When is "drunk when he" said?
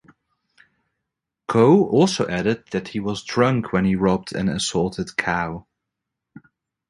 3.23-3.95